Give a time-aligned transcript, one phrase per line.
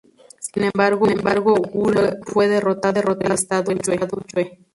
[0.39, 4.57] Sin embargo, Wu luego fue derrotado por el estado Yue.